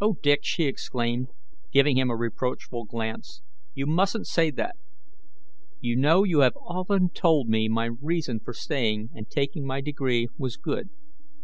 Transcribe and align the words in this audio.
"O 0.00 0.12
Dick!" 0.22 0.44
she 0.44 0.66
exclaimed, 0.66 1.32
giving 1.72 1.96
him 1.96 2.08
a 2.08 2.14
reproachful 2.14 2.84
glance, 2.84 3.42
"you 3.74 3.84
mustn't 3.84 4.28
say 4.28 4.48
that. 4.52 4.76
You 5.80 5.96
know 5.96 6.22
you 6.22 6.38
have 6.42 6.56
often 6.56 7.08
told 7.10 7.48
me 7.48 7.68
my 7.68 7.86
reason 7.86 8.38
for 8.38 8.52
staying 8.54 9.08
and 9.12 9.28
taking 9.28 9.66
my 9.66 9.80
degree 9.80 10.28
was 10.38 10.56
good. 10.56 10.90